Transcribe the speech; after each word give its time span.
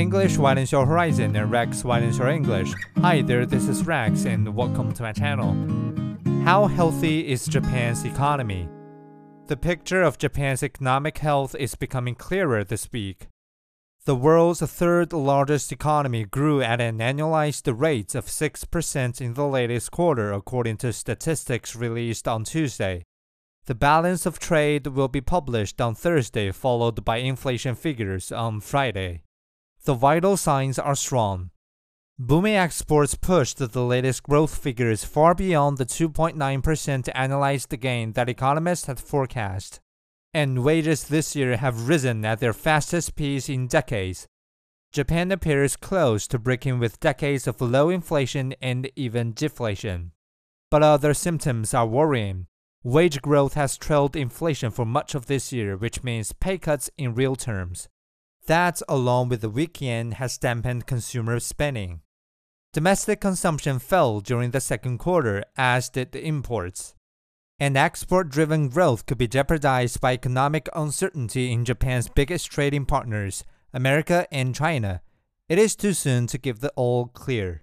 English 0.00 0.38
widens 0.38 0.72
your 0.72 0.86
horizon 0.86 1.36
and 1.36 1.50
Rex 1.50 1.84
widens 1.84 2.16
your 2.16 2.28
English. 2.28 2.72
Hi 3.02 3.20
there, 3.20 3.44
this 3.44 3.68
is 3.68 3.86
Rex 3.86 4.24
and 4.24 4.56
welcome 4.56 4.94
to 4.94 5.02
my 5.02 5.12
channel. 5.12 5.52
How 6.42 6.68
healthy 6.68 7.28
is 7.28 7.44
Japan's 7.44 8.06
economy? 8.06 8.66
The 9.48 9.58
picture 9.58 10.00
of 10.02 10.16
Japan's 10.16 10.62
economic 10.62 11.18
health 11.18 11.54
is 11.54 11.74
becoming 11.74 12.14
clearer 12.14 12.64
this 12.64 12.88
week. 12.90 13.28
The 14.06 14.16
world's 14.16 14.62
third 14.62 15.12
largest 15.12 15.70
economy 15.70 16.24
grew 16.24 16.62
at 16.62 16.80
an 16.80 16.96
annualized 17.00 17.70
rate 17.78 18.14
of 18.14 18.24
6% 18.24 19.20
in 19.20 19.34
the 19.34 19.46
latest 19.46 19.90
quarter, 19.90 20.32
according 20.32 20.78
to 20.78 20.94
statistics 20.94 21.76
released 21.76 22.26
on 22.26 22.44
Tuesday. 22.44 23.02
The 23.66 23.74
balance 23.74 24.24
of 24.24 24.38
trade 24.38 24.86
will 24.86 25.08
be 25.08 25.20
published 25.20 25.78
on 25.78 25.94
Thursday, 25.94 26.52
followed 26.52 27.04
by 27.04 27.18
inflation 27.18 27.74
figures 27.74 28.32
on 28.32 28.60
Friday. 28.60 29.24
The 29.84 29.94
vital 29.94 30.36
signs 30.36 30.78
are 30.78 30.94
strong. 30.94 31.50
Booming 32.18 32.54
exports 32.54 33.14
pushed 33.14 33.56
the 33.56 33.82
latest 33.82 34.22
growth 34.24 34.58
figures 34.58 35.04
far 35.04 35.34
beyond 35.34 35.78
the 35.78 35.86
2.9% 35.86 36.34
annualized 36.36 37.80
gain 37.80 38.12
that 38.12 38.28
economists 38.28 38.86
had 38.86 39.00
forecast. 39.00 39.80
And 40.34 40.62
wages 40.62 41.08
this 41.08 41.34
year 41.34 41.56
have 41.56 41.88
risen 41.88 42.26
at 42.26 42.40
their 42.40 42.52
fastest 42.52 43.16
pace 43.16 43.48
in 43.48 43.68
decades. 43.68 44.26
Japan 44.92 45.32
appears 45.32 45.76
close 45.76 46.28
to 46.28 46.38
breaking 46.38 46.78
with 46.78 47.00
decades 47.00 47.46
of 47.46 47.62
low 47.62 47.88
inflation 47.88 48.54
and 48.60 48.90
even 48.96 49.32
deflation. 49.32 50.12
But 50.70 50.82
other 50.82 51.14
symptoms 51.14 51.72
are 51.72 51.86
worrying. 51.86 52.48
Wage 52.84 53.22
growth 53.22 53.54
has 53.54 53.78
trailed 53.78 54.14
inflation 54.14 54.70
for 54.70 54.84
much 54.84 55.14
of 55.14 55.24
this 55.24 55.54
year, 55.54 55.74
which 55.74 56.04
means 56.04 56.34
pay 56.34 56.58
cuts 56.58 56.90
in 56.98 57.14
real 57.14 57.34
terms. 57.34 57.88
That, 58.50 58.82
along 58.88 59.28
with 59.28 59.42
the 59.42 59.48
weak 59.48 59.80
yen, 59.80 60.10
has 60.18 60.36
dampened 60.36 60.88
consumer 60.88 61.38
spending. 61.38 62.00
Domestic 62.72 63.20
consumption 63.20 63.78
fell 63.78 64.18
during 64.18 64.50
the 64.50 64.60
second 64.60 64.98
quarter, 64.98 65.44
as 65.56 65.88
did 65.88 66.10
the 66.10 66.26
imports. 66.26 66.96
And 67.60 67.76
export 67.76 68.28
driven 68.28 68.68
growth 68.68 69.06
could 69.06 69.18
be 69.18 69.28
jeopardized 69.28 70.00
by 70.00 70.14
economic 70.14 70.68
uncertainty 70.74 71.52
in 71.52 71.64
Japan's 71.64 72.08
biggest 72.08 72.50
trading 72.50 72.86
partners, 72.86 73.44
America 73.72 74.26
and 74.32 74.52
China. 74.52 75.00
It 75.48 75.60
is 75.60 75.76
too 75.76 75.92
soon 75.92 76.26
to 76.26 76.36
give 76.36 76.58
the 76.58 76.72
all 76.74 77.06
clear. 77.06 77.62